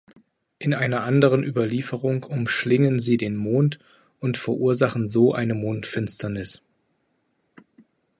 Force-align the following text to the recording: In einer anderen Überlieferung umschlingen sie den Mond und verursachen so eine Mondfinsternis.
In 0.57 0.73
einer 0.73 1.03
anderen 1.03 1.43
Überlieferung 1.43 2.23
umschlingen 2.23 2.97
sie 2.97 3.17
den 3.17 3.35
Mond 3.35 3.77
und 4.19 4.35
verursachen 4.39 5.05
so 5.05 5.31
eine 5.31 5.53
Mondfinsternis. 5.53 6.63